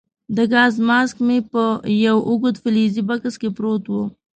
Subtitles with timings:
[0.35, 1.63] د ګاز ماسک مې په
[2.05, 4.03] یو اوږد فلزي بکس کې پروت وو.